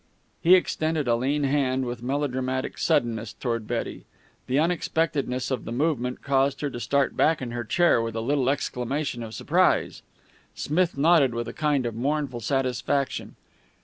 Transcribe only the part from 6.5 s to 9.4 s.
her to start back in her chair with a little exclamation of